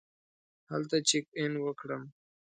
هلته 0.71 0.97
چېک 1.07 1.25
اېن 1.37 1.53
وکړم. 1.63 2.03